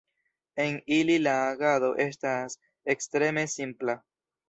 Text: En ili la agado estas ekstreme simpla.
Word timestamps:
En 0.63 0.79
ili 0.95 1.17
la 1.27 1.35
agado 1.51 1.93
estas 2.07 2.59
ekstreme 2.97 3.49
simpla. 3.59 4.01